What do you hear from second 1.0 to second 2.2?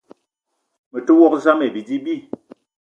te wok zam ayi bidi bi.